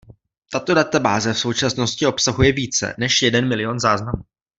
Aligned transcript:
Tato 0.51 0.73
databáze 0.73 1.33
v 1.33 1.39
současnosti 1.39 2.05
obsahuje 2.05 2.51
více 2.51 2.95
než 2.97 3.21
jeden 3.21 3.47
milion 3.47 3.79
záznamů. 3.79 4.23